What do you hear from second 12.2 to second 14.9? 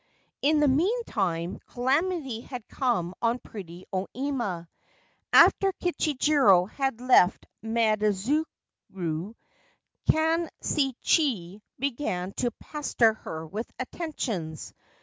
to pester her with attentions.